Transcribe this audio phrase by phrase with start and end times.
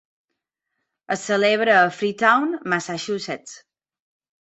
[1.17, 3.59] Es celebra a Freetown, Massachusetts.